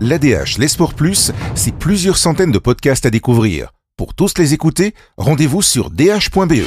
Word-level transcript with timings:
L'ADH, 0.00 0.58
les 0.58 0.68
Sports 0.68 0.94
Plus, 0.94 1.32
c'est 1.54 1.74
plusieurs 1.74 2.16
centaines 2.16 2.52
de 2.52 2.58
podcasts 2.58 3.06
à 3.06 3.10
découvrir. 3.10 3.70
Pour 3.96 4.14
tous 4.14 4.38
les 4.38 4.54
écouter, 4.54 4.92
rendez-vous 5.16 5.62
sur 5.62 5.90
dh.be. 5.90 6.64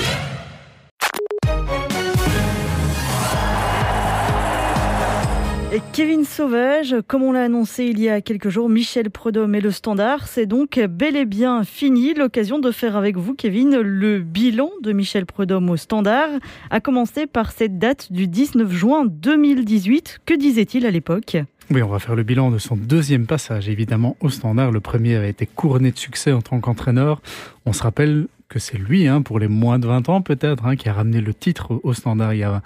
Kevin 5.93 6.25
Sauvage, 6.25 6.95
comme 7.08 7.24
on 7.24 7.33
l'a 7.33 7.43
annoncé 7.43 7.85
il 7.85 8.00
y 8.00 8.09
a 8.09 8.21
quelques 8.21 8.50
jours, 8.50 8.70
Michel 8.70 9.11
Prudhomme 9.11 9.54
et 9.54 9.62
le 9.62 9.71
Standard, 9.71 10.28
c'est 10.28 10.46
donc 10.46 10.80
bel 10.80 11.16
et 11.16 11.25
bien 11.25 11.64
fini. 11.64 12.14
L'occasion 12.14 12.59
de 12.59 12.71
faire 12.71 12.96
avec 12.96 13.18
vous, 13.18 13.36
Kevin, 13.36 13.78
le 13.82 14.20
bilan 14.20 14.71
de 14.82 14.91
Michel 14.94 15.25
Prudhomme 15.25 15.70
au 15.70 15.78
Standard, 15.78 16.30
a 16.70 16.80
commencé 16.80 17.28
par 17.28 17.52
cette 17.52 17.78
date 17.78 18.12
du 18.12 18.28
19 18.28 18.71
juin 18.71 19.05
2018. 19.05 20.21
Que 20.25 20.34
disait-il 20.34 20.86
à 20.86 20.91
l'époque? 20.91 21.38
Oui, 21.71 21.81
on 21.81 21.89
va 21.89 21.99
faire 21.99 22.15
le 22.15 22.23
bilan 22.23 22.52
de 22.52 22.57
son 22.57 22.75
deuxième 22.77 23.25
passage, 23.25 23.67
évidemment, 23.70 24.16
au 24.21 24.29
standard. 24.29 24.71
Le 24.71 24.80
premier 24.80 25.16
avait 25.16 25.30
été 25.30 25.45
couronné 25.45 25.91
de 25.91 25.98
succès 25.98 26.31
en 26.31 26.41
tant 26.41 26.59
qu'entraîneur. 26.59 27.21
On 27.66 27.73
se 27.73 27.84
rappelle 27.84 28.27
que 28.48 28.59
c'est 28.59 28.77
lui, 28.77 29.07
hein, 29.07 29.21
pour 29.21 29.40
les 29.40 29.48
moins 29.48 29.77
de 29.77 29.88
20 29.88 30.07
ans 30.09 30.21
peut-être, 30.21 30.66
hein, 30.66 30.76
qui 30.76 30.88
a 30.88 30.93
ramené 30.93 31.20
le 31.20 31.34
titre 31.34 31.80
au 31.84 31.93
standard 31.93 32.34
il 32.34 32.40
y 32.40 32.43
a 32.43 32.62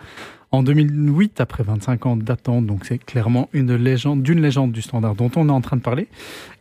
en 0.52 0.64
2008, 0.64 1.40
après 1.40 1.64
25 1.64 2.06
ans 2.06 2.18
d'attente, 2.18 2.66
donc 2.66 2.84
c'est 2.84 2.98
clairement 2.98 3.48
une 3.54 3.74
légende, 3.74 4.22
d'une 4.22 4.42
légende 4.42 4.74
du 4.74 4.82
standard 4.82 5.16
dont 5.16 5.32
on 5.38 5.48
est 5.48 5.52
en 5.52 5.62
train 5.62 5.78
de 5.78 5.82
parler, 5.82 6.10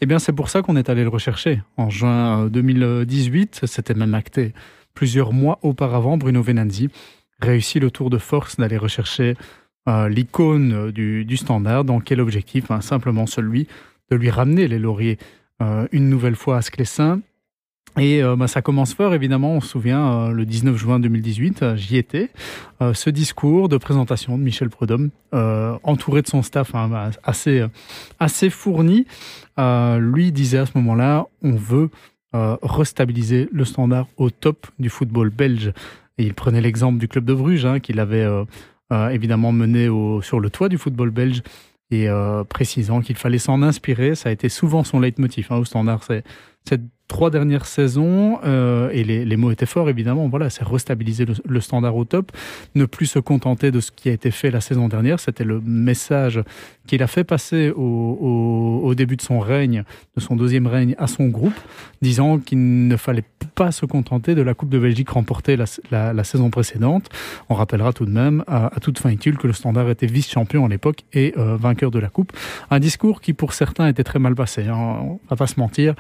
eh 0.01 0.07
bien 0.07 0.21
c'est 0.21 0.33
pour 0.33 0.49
ça 0.49 0.63
qu'on 0.63 0.77
est 0.77 0.89
allé 0.89 1.03
le 1.03 1.09
rechercher. 1.09 1.61
En 1.77 1.91
juin 1.91 2.47
2018, 2.47 3.63
c'était 3.65 3.95
même 3.95 4.15
acté 4.15 4.55
plusieurs 4.95 5.33
mois 5.33 5.59
auparavant, 5.63 6.17
Bruno 6.17 6.41
Venanzi 6.41 6.89
réussit 7.43 7.83
le 7.83 7.91
tour 7.91 8.11
de 8.11 8.19
force 8.19 8.57
d'aller 8.57 8.77
rechercher 8.77 9.35
l'icône 10.09 10.91
du, 10.91 11.37
standard. 11.37 11.85
Dans 11.85 12.01
quel 12.01 12.21
objectif? 12.21 12.69
Ben, 12.69 12.81
Simplement 12.81 13.27
celui 13.27 13.67
de 14.11 14.17
lui 14.17 14.31
ramener 14.31 14.69
les 14.69 14.79
lauriers 14.79 15.19
euh, 15.63 15.87
une 15.93 16.09
nouvelle 16.09 16.37
fois 16.37 16.57
à 16.57 16.63
Sclessin 16.63 17.21
et 17.99 18.23
euh, 18.23 18.37
bah, 18.37 18.47
ça 18.47 18.63
commence 18.63 18.95
fort, 18.95 19.15
évidemment. 19.15 19.55
On 19.55 19.61
se 19.61 19.69
souvient, 19.69 20.13
euh, 20.13 20.31
le 20.31 20.47
19 20.47 20.77
juin 20.77 21.01
2018, 21.01 21.63
euh, 21.63 21.77
j'y 21.77 21.97
étais. 21.97 22.31
ce 22.95 23.11
discours 23.11 23.69
de 23.69 23.77
présentation 23.77 24.39
de 24.39 24.43
Michel 24.43 24.71
Prudhomme, 24.71 25.11
entouré 25.33 26.23
de 26.23 26.29
son 26.29 26.43
staff 26.43 26.75
hein, 26.75 26.89
bah, 26.89 27.11
assez, 27.23 27.63
assez 28.19 28.49
fourni, 28.49 29.07
lui 29.59 30.33
disait 30.33 30.59
à 30.59 30.67
ce 30.67 30.73
moment-là 30.77 31.27
on 31.43 31.53
veut 31.53 31.91
restabiliser 32.33 33.51
le 33.53 33.67
standard 33.67 34.07
au 34.17 34.31
top 34.31 34.67
du 34.79 34.89
football 34.89 35.29
belge. 35.29 35.73
Et 36.17 36.25
il 36.25 36.33
prenait 36.33 36.63
l'exemple 36.63 36.99
du 36.99 37.07
club 37.07 37.27
de 37.27 37.35
Bruges, 37.35 37.67
hein, 37.67 37.81
qu'il 37.81 38.01
avait 38.01 38.27
évidemment 39.11 39.53
mené 39.53 39.89
au, 39.89 40.23
sur 40.23 40.41
le 40.41 40.51
toit 40.51 40.69
du 40.69 40.79
football 40.79 41.11
belge 41.11 41.43
et 41.91 42.09
précisant 42.49 43.01
qu'il 43.01 43.17
fallait 43.17 43.39
s'en 43.39 43.63
inspirer. 43.63 44.15
Ça 44.15 44.29
a 44.29 44.33
été 44.33 44.49
souvent 44.49 44.85
son 44.85 45.01
leitmotiv 45.01 45.49
hein, 45.51 45.57
au 45.57 45.65
standard. 45.65 46.03
Cette 46.69 46.83
trois 47.11 47.31
dernières 47.31 47.67
saisons, 47.67 48.39
euh, 48.45 48.89
et 48.93 49.03
les, 49.03 49.37
mots 49.37 49.51
étaient 49.51 49.67
forts 49.67 49.91
évidemment, 49.91 50.29
voilà, 50.29 50.49
c'est 50.49 50.65
restabiliser 50.65 51.27
le, 51.45 51.61
standard 51.61 51.97
au 51.97 52.05
top, 52.05 52.31
ne 52.77 52.85
plus 52.85 53.07
se 53.07 53.19
contenter 53.19 53.73
de 53.73 53.81
ce 53.81 53.91
qui 53.91 54.09
a 54.09 54.13
été 54.13 54.31
fait 54.31 54.53
la 54.53 54.61
saison 54.61 54.89
dernière, 54.89 55.19
c'était 55.19 55.43
le 55.43 55.61
message 55.61 56.41
qu'il 56.87 57.03
a 57.03 57.09
fait 57.09 57.25
passer 57.25 57.73
au, 57.75 58.93
début 58.97 59.17
de 59.17 59.23
son 59.23 59.41
règne, 59.41 59.85
de 60.17 60.21
son 60.21 60.37
deuxième 60.37 60.67
règne 60.67 60.95
à 60.99 61.09
son 61.09 61.27
groupe, 61.27 61.59
disant 62.01 62.39
qu'il 62.39 62.89
ne 62.89 62.97
fallait 62.97 63.25
pas 63.55 63.73
se 63.73 63.87
contenter 63.87 64.35
de 64.35 64.43
la 64.43 64.55
Coupe 64.55 64.71
de 64.71 64.79
Belgique 64.79 65.11
remportée 65.11 65.57
la, 65.57 66.25
saison 66.25 66.51
précédente. 66.51 67.09
On 67.49 67.55
rappellera 67.55 67.93
tout 67.93 68.07
de 68.07 68.11
même 68.11 68.45
à, 68.47 68.71
toute 68.81 68.99
fin 68.99 69.11
utile 69.11 69.37
que 69.37 69.47
le 69.47 69.53
standard 69.53 69.89
était 69.91 70.07
vice-champion 70.07 70.65
à 70.65 70.69
l'époque 70.69 71.01
et 71.13 71.35
euh, 71.37 71.57
vainqueur 71.57 71.91
de 71.91 71.99
la 71.99 72.09
Coupe. 72.09 72.33
Un 72.71 72.79
discours 72.79 73.21
qui 73.21 73.33
pour 73.33 73.53
certains 73.53 73.89
était 73.89 74.05
très 74.05 74.19
mal 74.19 74.35
passé, 74.35 74.67
hein, 74.67 74.99
on 75.03 75.21
va 75.29 75.37
pas 75.37 75.47
se 75.47 75.59
mentir. 75.59 75.95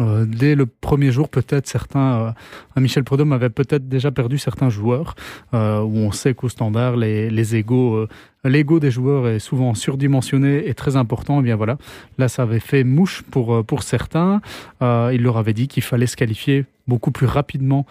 Euh, 0.00 0.09
dès 0.26 0.54
le 0.54 0.66
premier 0.66 1.10
jour, 1.12 1.28
peut-être 1.28 1.66
certains, 1.66 2.34
euh, 2.76 2.80
Michel 2.80 3.04
Prudhomme 3.04 3.32
avait 3.32 3.50
peut-être 3.50 3.88
déjà 3.88 4.10
perdu 4.10 4.38
certains 4.38 4.70
joueurs, 4.70 5.14
euh, 5.54 5.80
où 5.80 5.96
on 5.98 6.12
sait 6.12 6.34
qu'au 6.34 6.48
standard, 6.48 6.96
les, 6.96 7.30
l'ego 7.30 8.80
des 8.80 8.90
joueurs 8.90 9.28
est 9.28 9.38
souvent 9.38 9.74
surdimensionné 9.74 10.68
et 10.68 10.74
très 10.74 10.96
important. 10.96 11.36
Et 11.36 11.40
eh 11.40 11.42
bien 11.42 11.56
voilà, 11.56 11.78
là, 12.18 12.28
ça 12.28 12.42
avait 12.42 12.60
fait 12.60 12.84
mouche 12.84 13.22
pour, 13.30 13.64
pour 13.64 13.82
certains. 13.82 14.40
il 14.80 15.22
leur 15.22 15.36
avait 15.36 15.54
dit 15.54 15.68
qu'il 15.68 15.82
fallait 15.82 16.06
se 16.06 16.16
qualifier 16.16 16.64
beaucoup 16.86 17.10
plus 17.10 17.26
rapidement 17.26 17.86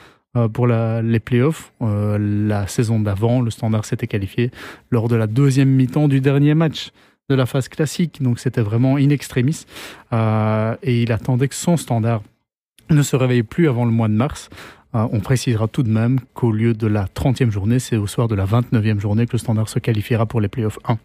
pour 0.53 0.67
les 0.67 1.19
playoffs. 1.19 1.71
la 1.81 2.67
saison 2.67 2.99
d'avant, 2.99 3.41
le 3.41 3.51
standard 3.51 3.85
s'était 3.85 4.07
qualifié 4.07 4.51
lors 4.91 5.07
de 5.07 5.15
la 5.15 5.27
deuxième 5.27 5.69
mi-temps 5.69 6.07
du 6.07 6.21
dernier 6.21 6.53
match 6.55 6.91
de 7.29 7.35
la 7.35 7.45
phase 7.45 7.67
classique, 7.67 8.21
donc 8.21 8.39
c'était 8.39 8.61
vraiment 8.61 8.95
in 8.95 9.09
extremis. 9.09 9.65
Euh, 10.13 10.75
et 10.83 11.03
il 11.03 11.11
attendait 11.11 11.47
que 11.47 11.55
son 11.55 11.77
standard 11.77 12.23
ne 12.89 13.01
se 13.01 13.15
réveille 13.15 13.43
plus 13.43 13.69
avant 13.69 13.85
le 13.85 13.91
mois 13.91 14.07
de 14.07 14.13
mars. 14.13 14.49
Euh, 14.95 15.07
on 15.11 15.19
précisera 15.19 15.67
tout 15.67 15.83
de 15.83 15.91
même 15.91 16.19
qu'au 16.33 16.51
lieu 16.51 16.73
de 16.73 16.87
la 16.87 17.05
30e 17.05 17.51
journée, 17.51 17.79
c'est 17.79 17.97
au 17.97 18.07
soir 18.07 18.27
de 18.27 18.35
la 18.35 18.45
29e 18.45 18.99
journée 18.99 19.27
que 19.27 19.33
le 19.33 19.37
standard 19.37 19.69
se 19.69 19.79
qualifiera 19.79 20.25
pour 20.25 20.41
les 20.41 20.47
playoffs 20.47 20.79
1. 20.85 20.97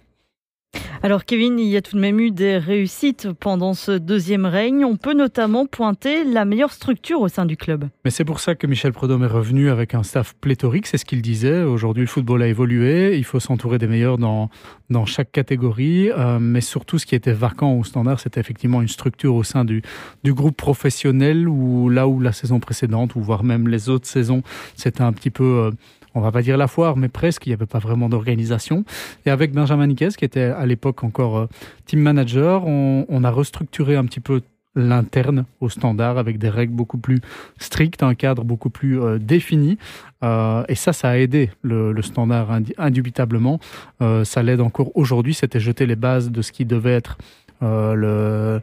Alors 1.04 1.26
Kevin, 1.26 1.58
il 1.58 1.68
y 1.68 1.76
a 1.76 1.82
tout 1.82 1.96
de 1.96 2.00
même 2.00 2.18
eu 2.18 2.30
des 2.30 2.56
réussites 2.56 3.28
pendant 3.38 3.74
ce 3.74 3.92
deuxième 3.92 4.46
règne. 4.46 4.86
On 4.86 4.96
peut 4.96 5.12
notamment 5.12 5.66
pointer 5.66 6.24
la 6.24 6.46
meilleure 6.46 6.72
structure 6.72 7.20
au 7.20 7.28
sein 7.28 7.44
du 7.44 7.58
club. 7.58 7.90
Mais 8.06 8.10
c'est 8.10 8.24
pour 8.24 8.40
ça 8.40 8.54
que 8.54 8.66
Michel 8.66 8.94
Prudhomme 8.94 9.22
est 9.22 9.26
revenu 9.26 9.68
avec 9.68 9.94
un 9.94 10.02
staff 10.02 10.34
pléthorique, 10.40 10.86
c'est 10.86 10.96
ce 10.96 11.04
qu'il 11.04 11.20
disait. 11.20 11.62
Aujourd'hui, 11.62 12.04
le 12.04 12.06
football 12.06 12.40
a 12.40 12.48
évolué, 12.48 13.18
il 13.18 13.24
faut 13.24 13.38
s'entourer 13.38 13.76
des 13.76 13.86
meilleurs 13.86 14.16
dans, 14.16 14.48
dans 14.88 15.04
chaque 15.04 15.30
catégorie. 15.30 16.10
Euh, 16.10 16.38
mais 16.40 16.62
surtout, 16.62 16.98
ce 16.98 17.04
qui 17.04 17.14
était 17.14 17.34
vacant 17.34 17.74
au 17.74 17.84
standard, 17.84 18.18
c'était 18.18 18.40
effectivement 18.40 18.80
une 18.80 18.88
structure 18.88 19.34
au 19.34 19.42
sein 19.42 19.66
du, 19.66 19.82
du 20.22 20.32
groupe 20.32 20.56
professionnel, 20.56 21.50
où 21.50 21.90
là 21.90 22.08
où 22.08 22.18
la 22.18 22.32
saison 22.32 22.60
précédente, 22.60 23.14
ou 23.14 23.20
voire 23.20 23.44
même 23.44 23.68
les 23.68 23.90
autres 23.90 24.06
saisons, 24.06 24.42
c'était 24.74 25.02
un 25.02 25.12
petit 25.12 25.28
peu... 25.28 25.44
Euh, 25.44 25.70
on 26.14 26.20
va 26.20 26.30
pas 26.30 26.42
dire 26.42 26.56
la 26.56 26.68
foire, 26.68 26.96
mais 26.96 27.08
presque, 27.08 27.46
il 27.46 27.50
n'y 27.50 27.54
avait 27.54 27.66
pas 27.66 27.80
vraiment 27.80 28.08
d'organisation. 28.08 28.84
Et 29.26 29.30
avec 29.30 29.52
Benjamin 29.52 29.88
Niquez, 29.88 30.10
qui 30.16 30.24
était 30.24 30.42
à 30.42 30.64
l'époque 30.64 30.93
encore 31.02 31.38
euh, 31.38 31.48
team 31.86 32.00
manager, 32.00 32.66
on, 32.66 33.24
a 33.24 33.30
restructuré 33.30 33.96
un 33.96 34.04
petit 34.04 34.20
peu 34.20 34.42
l'interne 34.76 35.44
au 35.60 35.68
standard 35.68 36.18
avec 36.18 36.38
des 36.38 36.48
règles 36.48 36.74
beaucoup 36.74 36.98
plus 36.98 37.20
strictes, 37.58 38.02
un 38.02 38.14
cadre 38.14 38.44
beaucoup 38.44 38.70
plus 38.70 39.00
euh, 39.00 39.18
défini. 39.18 39.78
Euh, 40.22 40.64
et 40.68 40.74
ça, 40.74 40.92
ça 40.92 41.10
a 41.10 41.16
aidé 41.16 41.50
le, 41.62 42.00
standard 42.02 42.48
indubitablement. 42.78 43.60
ça 44.00 44.42
l'aide 44.42 44.60
encore 44.60 44.90
aujourd'hui. 44.94 45.34
C'était 45.34 45.60
jeter 45.60 45.86
les 45.86 45.96
bases 45.96 46.30
de 46.30 46.42
ce 46.42 46.52
qui 46.52 46.64
devait 46.64 46.92
être 46.92 47.18
le 47.60 48.60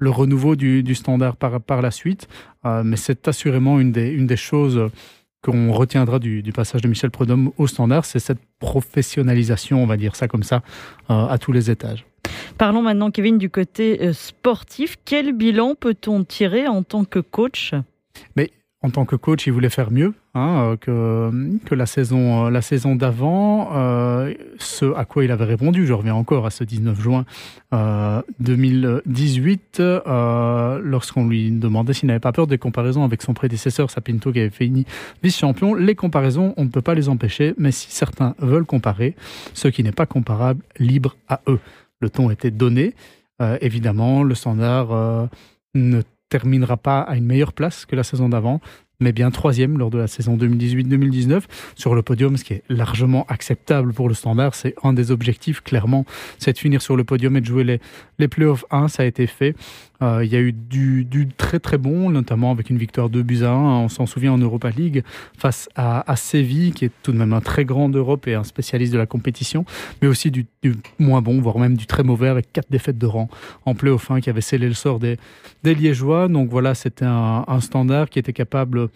renouveau 0.00 0.56
du, 0.56 0.94
standard 0.94 1.36
par, 1.36 1.82
la 1.82 1.90
suite. 1.90 2.28
mais 2.64 2.96
c'est 2.96 3.28
assurément 3.28 3.80
une 3.80 3.92
des 3.92 4.36
choses 4.36 4.90
qu'on 5.42 5.72
retiendra 5.72 6.18
du, 6.18 6.42
passage 6.54 6.82
de 6.82 6.88
Michel 6.88 7.10
Prudhomme 7.10 7.50
au 7.58 7.66
standard, 7.66 8.04
c'est 8.04 8.20
cette 8.20 8.38
professionnalisation, 8.60 9.82
on 9.82 9.86
va 9.86 9.96
dire 9.96 10.16
ça 10.16 10.28
comme 10.28 10.42
ça, 10.44 10.62
euh, 11.10 11.26
à 11.26 11.38
tous 11.38 11.52
les 11.52 11.70
étages. 11.70 12.06
Parlons 12.58 12.82
maintenant, 12.82 13.10
Kevin, 13.10 13.38
du 13.38 13.50
côté 13.50 13.98
euh, 14.00 14.12
sportif. 14.12 14.96
Quel 15.04 15.32
bilan 15.32 15.74
peut-on 15.74 16.22
tirer 16.24 16.68
en 16.68 16.82
tant 16.82 17.04
que 17.04 17.18
coach? 17.18 17.74
En 18.82 18.90
tant 18.90 19.04
que 19.04 19.14
coach, 19.14 19.46
il 19.46 19.52
voulait 19.52 19.70
faire 19.70 19.92
mieux 19.92 20.12
hein, 20.34 20.76
que, 20.80 21.30
que 21.64 21.74
la 21.74 21.86
saison, 21.86 22.48
la 22.48 22.62
saison 22.62 22.96
d'avant. 22.96 23.70
Euh, 23.74 24.34
ce 24.58 24.92
à 24.96 25.04
quoi 25.04 25.24
il 25.24 25.30
avait 25.30 25.44
répondu, 25.44 25.86
je 25.86 25.92
reviens 25.92 26.14
encore 26.14 26.46
à 26.46 26.50
ce 26.50 26.64
19 26.64 27.00
juin 27.00 27.24
2018, 28.40 29.78
euh, 29.80 30.00
euh, 30.06 30.80
lorsqu'on 30.82 31.28
lui 31.28 31.52
demandait 31.52 31.92
s'il 31.92 32.08
n'avait 32.08 32.18
pas 32.18 32.32
peur 32.32 32.48
des 32.48 32.58
comparaisons 32.58 33.04
avec 33.04 33.22
son 33.22 33.34
prédécesseur 33.34 33.90
Sapinto 33.90 34.32
qui 34.32 34.40
avait 34.40 34.50
fini 34.50 34.84
vice-champion. 35.22 35.74
Les 35.74 35.94
comparaisons, 35.94 36.52
on 36.56 36.64
ne 36.64 36.70
peut 36.70 36.82
pas 36.82 36.94
les 36.94 37.08
empêcher, 37.08 37.54
mais 37.58 37.70
si 37.70 37.90
certains 37.90 38.34
veulent 38.40 38.66
comparer, 38.66 39.14
ce 39.54 39.68
qui 39.68 39.84
n'est 39.84 39.92
pas 39.92 40.06
comparable, 40.06 40.60
libre 40.78 41.16
à 41.28 41.40
eux. 41.46 41.60
Le 42.00 42.10
ton 42.10 42.30
était 42.30 42.50
donné. 42.50 42.94
évidemment, 43.60 44.24
le 44.24 44.34
standard 44.34 45.28
ne 45.74 46.02
terminera 46.32 46.78
pas 46.78 47.00
à 47.00 47.16
une 47.16 47.26
meilleure 47.26 47.52
place 47.52 47.84
que 47.84 47.94
la 47.94 48.04
saison 48.04 48.30
d'avant, 48.30 48.60
mais 49.02 49.12
bien 49.12 49.30
troisième 49.30 49.78
lors 49.78 49.90
de 49.90 49.98
la 49.98 50.06
saison 50.06 50.36
2018-2019 50.36 51.42
sur 51.74 51.94
le 51.94 52.02
podium, 52.02 52.36
ce 52.36 52.44
qui 52.44 52.54
est 52.54 52.62
largement 52.68 53.26
acceptable 53.28 53.92
pour 53.92 54.08
le 54.08 54.14
standard. 54.14 54.54
C'est 54.54 54.74
un 54.82 54.92
des 54.92 55.10
objectifs, 55.10 55.60
clairement, 55.60 56.04
c'est 56.38 56.52
de 56.52 56.58
finir 56.58 56.80
sur 56.80 56.96
le 56.96 57.04
podium 57.04 57.36
et 57.36 57.40
de 57.40 57.46
jouer 57.46 57.64
les, 57.64 57.80
les 58.18 58.28
playoffs 58.28 58.64
1. 58.70 58.88
Ça 58.88 59.02
a 59.02 59.06
été 59.06 59.26
fait. 59.26 59.54
Euh, 60.02 60.24
il 60.24 60.32
y 60.32 60.36
a 60.36 60.40
eu 60.40 60.52
du, 60.52 61.28
très 61.36 61.60
très 61.60 61.78
bon, 61.78 62.10
notamment 62.10 62.50
avec 62.50 62.70
une 62.70 62.78
victoire 62.78 63.08
de 63.08 63.22
buts 63.22 63.42
à 63.42 63.50
1, 63.50 63.84
on 63.84 63.88
s'en 63.88 64.06
souvient 64.06 64.32
en 64.32 64.38
Europa 64.38 64.70
League, 64.70 65.04
face 65.38 65.68
à, 65.76 66.10
à, 66.10 66.16
Séville, 66.16 66.72
qui 66.72 66.86
est 66.86 66.90
tout 67.02 67.12
de 67.12 67.18
même 67.18 67.32
un 67.32 67.40
très 67.40 67.64
grand 67.64 67.88
d'Europe 67.88 68.26
et 68.26 68.34
un 68.34 68.42
spécialiste 68.42 68.92
de 68.92 68.98
la 68.98 69.06
compétition, 69.06 69.64
mais 70.00 70.08
aussi 70.08 70.32
du, 70.32 70.46
moins 70.98 71.22
bon, 71.22 71.40
voire 71.40 71.58
même 71.58 71.76
du 71.76 71.86
très 71.86 72.02
mauvais, 72.02 72.28
avec 72.28 72.52
quatre 72.52 72.70
défaites 72.70 72.98
de 72.98 73.06
rang 73.06 73.28
en 73.64 73.74
playoff 73.74 74.10
1 74.10 74.20
qui 74.20 74.30
avait 74.30 74.40
scellé 74.40 74.66
le 74.66 74.74
sort 74.74 74.98
des, 74.98 75.18
des 75.62 75.74
Liégeois. 75.74 76.26
Donc 76.26 76.50
voilà, 76.50 76.74
c'était 76.74 77.04
un, 77.06 77.60
standard 77.60 78.10
qui 78.10 78.18
était 78.18 78.32
capable, 78.32 78.88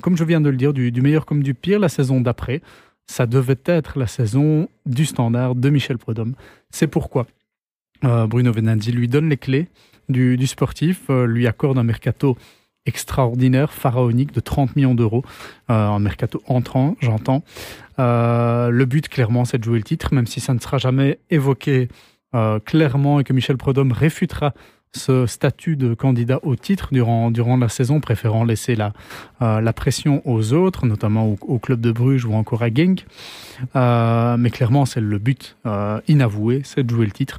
comme 0.00 0.16
je 0.16 0.24
viens 0.24 0.40
de 0.40 0.48
le 0.48 0.56
dire, 0.56 0.72
du, 0.72 0.90
meilleur 1.02 1.26
comme 1.26 1.42
du 1.42 1.54
pire 1.54 1.78
la 1.78 1.88
saison 1.88 2.20
d'après. 2.20 2.62
Ça 3.06 3.26
devait 3.26 3.60
être 3.64 3.98
la 3.98 4.06
saison 4.06 4.68
du 4.86 5.04
standard 5.04 5.54
de 5.54 5.70
Michel 5.70 5.98
Prudhomme. 5.98 6.34
C'est 6.70 6.86
pourquoi 6.86 7.26
Bruno 8.02 8.52
Venanzi 8.52 8.90
lui 8.90 9.06
donne 9.06 9.28
les 9.28 9.36
clés 9.36 9.68
du, 10.08 10.46
sportif, 10.46 11.08
lui 11.08 11.46
accorde 11.46 11.78
un 11.78 11.84
mercato 11.84 12.36
extraordinaire, 12.86 13.72
pharaonique 13.72 14.32
de 14.32 14.40
30 14.40 14.76
millions 14.76 14.94
d'euros, 14.94 15.24
un 15.68 15.98
mercato 15.98 16.42
entrant, 16.46 16.96
j'entends. 17.00 17.44
le 17.98 18.84
but, 18.84 19.08
clairement, 19.08 19.44
c'est 19.44 19.58
de 19.58 19.64
jouer 19.64 19.78
le 19.78 19.84
titre, 19.84 20.14
même 20.14 20.26
si 20.26 20.40
ça 20.40 20.54
ne 20.54 20.58
sera 20.58 20.78
jamais 20.78 21.18
évoqué 21.30 21.88
clairement 22.64 23.20
et 23.20 23.24
que 23.24 23.32
Michel 23.32 23.56
Prodhomme 23.56 23.92
réfutera 23.92 24.54
ce 24.94 25.26
statut 25.26 25.76
de 25.76 25.94
candidat 25.94 26.38
au 26.42 26.54
titre 26.56 26.88
durant, 26.92 27.30
durant 27.30 27.56
la 27.56 27.68
saison, 27.68 28.00
préférant 28.00 28.44
laisser 28.44 28.74
la, 28.74 28.92
euh, 29.40 29.60
la 29.60 29.72
pression 29.72 30.22
aux 30.24 30.52
autres, 30.52 30.86
notamment 30.86 31.36
au, 31.40 31.58
club 31.58 31.80
de 31.80 31.92
Bruges 31.92 32.24
ou 32.24 32.34
encore 32.34 32.62
à 32.62 32.68
Genk. 32.68 33.06
Euh, 33.74 34.36
mais 34.36 34.50
clairement, 34.50 34.84
c'est 34.84 35.00
le 35.00 35.18
but 35.18 35.56
euh, 35.66 36.00
inavoué, 36.08 36.62
c'est 36.64 36.84
de 36.84 36.90
jouer 36.90 37.06
le 37.06 37.12
titre. 37.12 37.38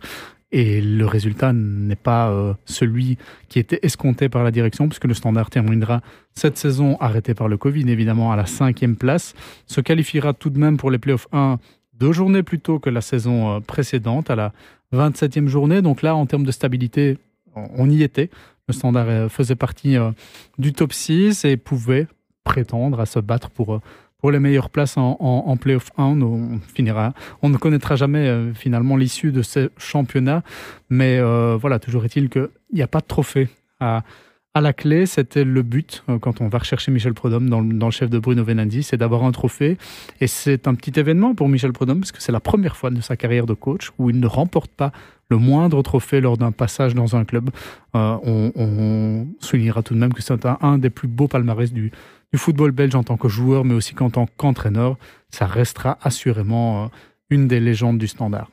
Et 0.51 0.81
le 0.81 1.05
résultat 1.07 1.51
n'est 1.51 1.95
pas 1.95 2.31
celui 2.65 3.17
qui 3.49 3.57
était 3.57 3.79
escompté 3.81 4.29
par 4.29 4.43
la 4.43 4.51
direction, 4.51 4.87
puisque 4.87 5.05
le 5.05 5.15
Standard 5.15 5.49
terminera 5.49 6.01
cette 6.35 6.59
saison 6.59 6.95
arrêté 6.99 7.33
par 7.33 7.47
le 7.47 7.57
Covid, 7.57 7.89
évidemment, 7.89 8.31
à 8.31 8.35
la 8.35 8.45
cinquième 8.45 8.95
place. 8.95 9.33
Se 9.65 9.81
qualifiera 9.81 10.33
tout 10.33 10.51
de 10.51 10.59
même 10.59 10.77
pour 10.77 10.91
les 10.91 10.99
playoffs 10.99 11.27
1 11.31 11.57
deux 11.99 12.11
journées 12.11 12.43
plus 12.43 12.59
tôt 12.59 12.77
que 12.77 12.91
la 12.91 13.01
saison 13.01 13.61
précédente, 13.61 14.29
à 14.29 14.35
la 14.35 14.53
27e 14.93 15.47
journée. 15.47 15.81
Donc 15.81 16.03
là, 16.03 16.15
en 16.15 16.27
termes 16.27 16.45
de 16.45 16.51
stabilité, 16.51 17.17
on 17.55 17.89
y 17.89 18.03
était. 18.03 18.29
Le 18.67 18.73
Standard 18.73 19.09
euh, 19.09 19.29
faisait 19.29 19.55
partie 19.55 19.97
euh, 19.97 20.11
du 20.57 20.73
top 20.73 20.93
6 20.93 21.45
et 21.45 21.57
pouvait 21.57 22.07
prétendre 22.43 22.99
à 22.99 23.05
se 23.05 23.19
battre 23.19 23.49
pour, 23.49 23.75
euh, 23.75 23.81
pour 24.19 24.31
les 24.31 24.39
meilleures 24.39 24.69
places 24.69 24.97
en, 24.97 25.17
en, 25.19 25.57
playoff 25.57 25.89
1. 25.97 26.03
On, 27.41 27.49
ne 27.49 27.57
connaîtra 27.57 27.95
jamais 27.95 28.53
finalement 28.53 28.95
l'issue 28.95 29.31
de 29.31 29.41
ce 29.41 29.69
championnat, 29.77 30.43
mais 30.89 31.19
voilà, 31.57 31.79
toujours 31.79 32.05
est-il 32.05 32.29
qu'il 32.29 32.49
n'y 32.73 32.81
a 32.81 32.87
pas 32.87 33.01
de 33.01 33.05
trophée 33.05 33.49
à 34.55 34.61
la 34.61 34.71
clé, 34.71 35.07
c'était 35.07 35.43
le 35.43 35.63
but 35.63 36.03
euh, 36.09 36.19
quand 36.19 36.39
on 36.39 36.47
va 36.47 36.59
rechercher 36.59 36.91
Michel 36.91 37.13
Prodhomme 37.13 37.49
dans, 37.49 37.61
le 37.61 37.91
chef 37.91 38.09
de 38.09 38.19
Bruno 38.19 38.43
Venandi, 38.43 38.83
c'est 38.83 38.97
d'avoir 38.97 39.23
un 39.23 39.31
trophée. 39.31 39.77
Et 40.21 40.27
c'est 40.27 40.67
un 40.67 40.75
petit 40.75 40.99
événement 40.99 41.33
pour 41.33 41.49
Michel 41.49 41.73
Prodhomme 41.73 42.01
parce 42.01 42.11
que 42.11 42.21
c'est 42.21 42.31
la 42.31 42.39
première 42.39 42.75
fois 42.75 42.91
de 42.91 43.01
sa 43.01 43.17
carrière 43.17 43.47
de 43.47 43.55
coach 43.55 43.91
où 43.97 44.11
il 44.11 44.19
ne 44.19 44.27
remporte 44.27 44.71
pas 44.71 44.91
le 45.29 45.37
moindre 45.37 45.81
trophée 45.81 46.21
lors 46.21 46.37
d'un 46.37 46.51
passage 46.51 46.93
dans 46.93 47.15
un 47.15 47.25
club. 47.25 47.49
Euh, 47.95 48.17
on, 48.23 49.25
soulignera 49.39 49.81
tout 49.81 49.95
de 49.95 49.99
même 49.99 50.13
que 50.13 50.21
c'est 50.21 50.45
un, 50.45 50.77
des 50.77 50.89
plus 50.91 51.07
beaux 51.07 51.27
palmarès 51.27 51.73
du, 51.73 51.91
football 52.35 52.71
belge 52.71 52.95
en 52.95 53.03
tant 53.03 53.17
que 53.17 53.27
joueur, 53.27 53.65
mais 53.65 53.73
aussi 53.73 53.93
qu'en 53.95 54.09
tant 54.09 54.27
qu'entraîneur. 54.37 54.97
Ça 55.31 55.47
restera 55.47 55.97
assurément 56.03 56.83
euh, 56.83 56.87
une 57.31 57.47
des 57.47 57.59
légendes 57.59 57.97
du 57.97 58.07
standard. 58.07 58.51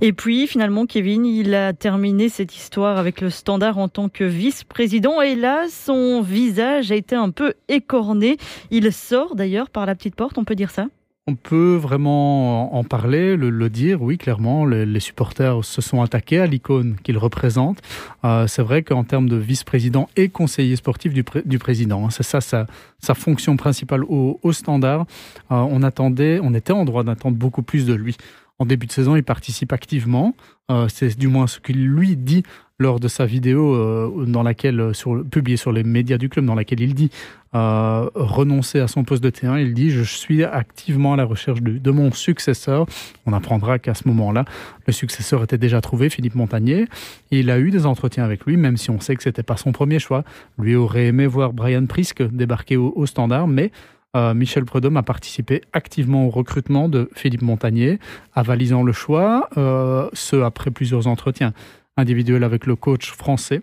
Et 0.00 0.12
puis 0.12 0.46
finalement, 0.46 0.86
Kevin, 0.86 1.26
il 1.26 1.56
a 1.56 1.72
terminé 1.72 2.28
cette 2.28 2.54
histoire 2.54 2.98
avec 2.98 3.20
le 3.20 3.30
standard 3.30 3.78
en 3.78 3.88
tant 3.88 4.08
que 4.08 4.22
vice-président. 4.22 5.20
Et 5.20 5.34
là, 5.34 5.64
son 5.68 6.22
visage 6.22 6.92
a 6.92 6.94
été 6.94 7.16
un 7.16 7.30
peu 7.30 7.54
écorné. 7.68 8.36
Il 8.70 8.92
sort 8.92 9.34
d'ailleurs 9.34 9.70
par 9.70 9.86
la 9.86 9.96
petite 9.96 10.14
porte, 10.14 10.38
on 10.38 10.44
peut 10.44 10.54
dire 10.54 10.70
ça? 10.70 10.86
On 11.26 11.34
peut 11.34 11.74
vraiment 11.74 12.74
en 12.74 12.84
parler, 12.84 13.36
le, 13.36 13.68
dire, 13.68 14.00
oui, 14.00 14.16
clairement. 14.16 14.64
Les, 14.64 15.00
supporters 15.00 15.62
se 15.62 15.82
sont 15.82 16.00
attaqués 16.00 16.38
à 16.38 16.46
l'icône 16.46 16.96
qu'il 17.02 17.18
représente. 17.18 17.82
Euh, 18.24 18.46
c'est 18.46 18.62
vrai 18.62 18.82
qu'en 18.82 19.04
termes 19.04 19.28
de 19.28 19.36
vice-président 19.36 20.08
et 20.16 20.30
conseiller 20.30 20.76
sportif 20.76 21.12
du, 21.12 21.58
président, 21.58 22.06
hein, 22.06 22.10
c'est 22.10 22.22
ça 22.22 22.40
sa, 22.40 23.14
fonction 23.14 23.56
principale 23.58 24.04
au, 24.04 24.52
standard. 24.52 25.06
Euh, 25.50 25.56
on 25.56 25.82
attendait, 25.82 26.40
on 26.42 26.54
était 26.54 26.72
en 26.72 26.86
droit 26.86 27.02
d'attendre 27.02 27.36
beaucoup 27.36 27.62
plus 27.62 27.84
de 27.84 27.92
lui 27.92 28.16
en 28.58 28.66
début 28.66 28.86
de 28.86 28.92
saison, 28.92 29.16
il 29.16 29.22
participe 29.22 29.72
activement. 29.72 30.34
Euh, 30.70 30.88
c'est 30.88 31.16
du 31.16 31.28
moins 31.28 31.46
ce 31.46 31.60
qu'il 31.60 31.86
lui 31.86 32.16
dit 32.16 32.42
lors 32.80 33.00
de 33.00 33.08
sa 33.08 33.24
vidéo 33.24 33.74
euh, 33.74 34.24
dans 34.26 34.42
laquelle, 34.42 34.80
euh, 34.80 34.92
sur, 34.92 35.24
publiée 35.24 35.56
sur 35.56 35.72
les 35.72 35.82
médias 35.82 36.18
du 36.18 36.28
club, 36.28 36.44
dans 36.44 36.54
laquelle 36.54 36.80
il 36.80 36.94
dit 36.94 37.10
renoncer 37.52 38.78
à 38.78 38.88
son 38.88 39.04
poste 39.04 39.22
de 39.22 39.30
terrain. 39.30 39.58
Il 39.58 39.72
dit 39.72 39.90
Je 39.90 40.02
suis 40.02 40.44
activement 40.44 41.14
à 41.14 41.16
la 41.16 41.24
recherche 41.24 41.62
de, 41.62 41.90
mon 41.90 42.12
successeur. 42.12 42.86
On 43.24 43.32
apprendra 43.32 43.78
qu'à 43.78 43.94
ce 43.94 44.06
moment-là, 44.08 44.44
le 44.86 44.92
successeur 44.92 45.42
était 45.44 45.56
déjà 45.56 45.80
trouvé, 45.80 46.10
Philippe 46.10 46.34
Montagnier. 46.34 46.88
Il 47.30 47.50
a 47.50 47.58
eu 47.58 47.70
des 47.70 47.86
entretiens 47.86 48.24
avec 48.24 48.44
lui, 48.44 48.58
même 48.58 48.76
si 48.76 48.90
on 48.90 49.00
sait 49.00 49.16
que 49.16 49.22
ce 49.22 49.30
n'était 49.30 49.42
pas 49.42 49.56
son 49.56 49.72
premier 49.72 49.98
choix. 49.98 50.24
Lui 50.58 50.76
aurait 50.76 51.06
aimé 51.06 51.26
voir 51.26 51.54
Brian 51.54 51.86
Prisk 51.86 52.22
débarquer 52.22 52.76
au 52.76 53.06
standard, 53.06 53.48
mais 53.48 53.72
euh, 54.18 54.34
Michel 54.34 54.64
Prudhomme 54.64 54.96
a 54.96 55.02
participé 55.02 55.62
activement 55.72 56.26
au 56.26 56.30
recrutement 56.30 56.88
de 56.88 57.08
Philippe 57.14 57.42
Montagnier, 57.42 57.98
avalisant 58.34 58.82
le 58.82 58.92
choix, 58.92 59.48
euh, 59.56 60.08
ce 60.12 60.36
après 60.36 60.70
plusieurs 60.70 61.06
entretiens 61.06 61.52
individuels 61.96 62.42
avec 62.42 62.66
le 62.66 62.74
coach 62.74 63.12
français. 63.12 63.62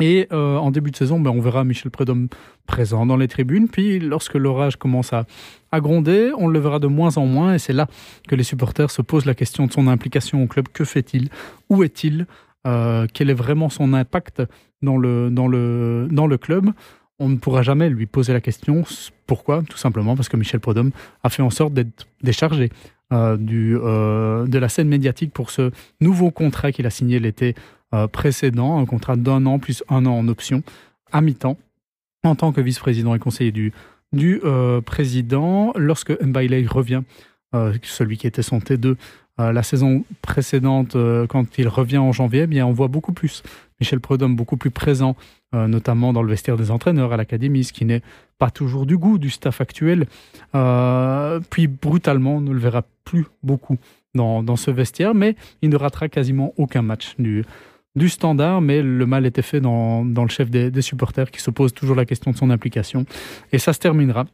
Et 0.00 0.28
euh, 0.32 0.56
en 0.56 0.70
début 0.70 0.90
de 0.90 0.96
saison, 0.96 1.20
ben, 1.20 1.30
on 1.30 1.40
verra 1.40 1.64
Michel 1.64 1.90
Prudhomme 1.90 2.28
présent 2.66 3.04
dans 3.06 3.16
les 3.16 3.28
tribunes. 3.28 3.68
Puis 3.68 3.98
lorsque 3.98 4.34
l'orage 4.34 4.76
commence 4.76 5.12
à, 5.12 5.24
gronder, 5.80 6.30
on 6.36 6.46
le 6.46 6.58
verra 6.60 6.78
de 6.78 6.86
moins 6.86 7.16
en 7.16 7.26
moins. 7.26 7.54
Et 7.54 7.58
c'est 7.58 7.72
là 7.72 7.88
que 8.28 8.36
les 8.36 8.44
supporters 8.44 8.90
se 8.90 9.02
posent 9.02 9.26
la 9.26 9.34
question 9.34 9.66
de 9.66 9.72
son 9.72 9.88
implication 9.88 10.42
au 10.42 10.46
club. 10.46 10.68
Que 10.72 10.84
fait-il? 10.84 11.30
Où 11.68 11.82
est-il? 11.82 12.26
Quel 12.64 13.28
est 13.28 13.34
vraiment 13.34 13.68
son 13.68 13.92
impact 13.92 14.42
dans 14.82 14.96
le, 14.96 15.28
dans 15.30 15.46
le 16.26 16.38
club? 16.38 16.70
On 17.18 17.28
ne 17.28 17.36
pourra 17.36 17.62
jamais 17.62 17.88
lui 17.88 18.06
poser 18.06 18.32
la 18.32 18.40
question. 18.40 18.84
Pourquoi 19.26 19.62
Tout 19.68 19.76
simplement 19.76 20.16
parce 20.16 20.28
que 20.28 20.36
Michel 20.36 20.60
Prodhomme 20.60 20.90
a 21.22 21.30
fait 21.30 21.42
en 21.42 21.50
sorte 21.50 21.74
d'être 21.74 22.06
déchargé 22.22 22.70
euh, 23.12 23.36
du, 23.36 23.76
euh, 23.76 24.46
de 24.46 24.58
la 24.58 24.68
scène 24.68 24.88
médiatique 24.88 25.32
pour 25.32 25.50
ce 25.50 25.70
nouveau 26.00 26.30
contrat 26.30 26.72
qu'il 26.72 26.86
a 26.86 26.90
signé 26.90 27.20
l'été 27.20 27.54
euh, 27.94 28.08
précédent, 28.08 28.78
un 28.78 28.86
contrat 28.86 29.16
d'un 29.16 29.46
an 29.46 29.58
plus 29.58 29.84
un 29.88 30.06
an 30.06 30.12
en 30.12 30.26
option, 30.28 30.62
à 31.12 31.20
mi-temps, 31.20 31.56
en 32.24 32.34
tant 32.34 32.52
que 32.52 32.60
vice-président 32.60 33.14
et 33.14 33.18
conseiller 33.18 33.52
du, 33.52 33.72
du 34.12 34.40
président. 34.84 35.72
Lorsque 35.76 36.18
Mbaile 36.20 36.66
revient, 36.66 37.02
celui 37.82 38.16
qui 38.16 38.26
était 38.26 38.42
son 38.42 38.58
T2 38.58 38.96
la 39.38 39.62
saison 39.62 40.04
précédente, 40.22 40.96
quand 41.28 41.58
il 41.58 41.66
revient 41.68 41.98
en 41.98 42.12
janvier, 42.12 42.42
eh 42.42 42.46
bien, 42.46 42.66
on 42.66 42.72
voit 42.72 42.88
beaucoup 42.88 43.12
plus 43.12 43.42
Michel 43.80 44.00
Prudhomme 44.00 44.36
beaucoup 44.36 44.56
plus 44.56 44.70
présent, 44.70 45.16
euh, 45.54 45.66
notamment 45.66 46.12
dans 46.12 46.22
le 46.22 46.28
vestiaire 46.28 46.56
des 46.56 46.70
entraîneurs 46.70 47.12
à 47.12 47.16
l'académie, 47.16 47.64
ce 47.64 47.72
qui 47.72 47.84
n'est 47.84 48.02
pas 48.38 48.50
toujours 48.50 48.86
du 48.86 48.96
goût 48.96 49.18
du 49.18 49.30
staff 49.30 49.60
actuel. 49.60 50.06
Euh, 50.54 51.40
puis 51.50 51.66
brutalement, 51.66 52.36
on 52.36 52.40
ne 52.40 52.52
le 52.52 52.58
verra 52.58 52.82
plus 53.04 53.26
beaucoup 53.42 53.76
dans, 54.14 54.56
ce 54.56 54.70
vestiaire, 54.70 55.14
mais 55.14 55.34
il 55.60 55.70
ne 55.70 55.76
ratera 55.76 56.08
quasiment 56.08 56.54
aucun 56.56 56.82
match 56.82 57.14
du, 57.18 57.44
du 57.96 58.08
standard, 58.08 58.60
mais 58.60 58.80
le 58.80 59.06
mal 59.06 59.26
était 59.26 59.42
fait 59.42 59.60
dans, 59.60 60.04
le 60.04 60.28
chef 60.28 60.50
des, 60.50 60.82
supporters 60.82 61.30
qui 61.32 61.40
se 61.40 61.50
pose 61.50 61.74
toujours 61.74 61.96
la 61.96 62.04
question 62.04 62.30
de 62.30 62.36
son 62.36 62.50
implication. 62.50 63.06
Et 63.52 63.58
ça 63.58 63.72
se 63.72 63.80
terminera 63.80 64.26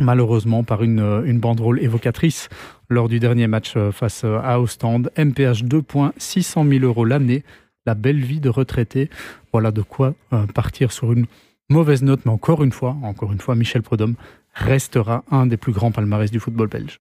malheureusement 0.00 0.64
par 0.64 0.82
une, 0.82 1.22
une 1.26 1.38
banderole 1.38 1.82
évocatrice 1.82 2.48
lors 2.88 3.08
du 3.08 3.20
dernier 3.20 3.46
match 3.46 3.74
euh, 3.76 3.92
face 3.92 4.24
à 4.24 4.60
Ostende. 4.60 5.10
MPH 5.16 5.64
2 5.64 5.82
points, 5.82 6.12
600 6.18 6.64
000 6.68 6.84
euros 6.84 7.04
l'année 7.04 7.42
la 7.86 7.94
belle 7.94 8.22
vie 8.22 8.40
de 8.40 8.48
retraité. 8.48 9.08
Voilà 9.52 9.70
de 9.70 9.82
quoi 9.82 10.14
euh, 10.32 10.46
partir 10.46 10.92
sur 10.92 11.12
une 11.12 11.26
mauvaise 11.70 12.02
note, 12.02 12.20
mais 12.26 12.32
encore 12.32 12.62
une 12.62 12.72
fois, 12.72 12.96
encore 13.02 13.32
une 13.32 13.40
fois, 13.40 13.54
Michel 13.54 13.82
Prudhomme 13.82 14.16
restera 14.54 15.24
un 15.30 15.46
des 15.46 15.56
plus 15.56 15.72
grands 15.72 15.92
palmarès 15.92 16.30
du 16.30 16.40
football 16.40 16.68
belge. 16.68 16.98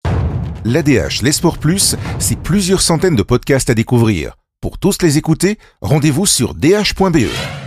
L'ADH, 0.64 1.22
les 1.22 1.32
Plus, 1.60 1.96
c'est 2.18 2.38
plusieurs 2.38 2.82
centaines 2.82 3.16
de 3.16 3.22
podcasts 3.22 3.70
à 3.70 3.74
découvrir. 3.74 4.36
Pour 4.60 4.78
tous 4.78 5.02
les 5.02 5.18
écouter, 5.18 5.58
rendez-vous 5.80 6.26
sur 6.26 6.54
dh.be. 6.54 7.61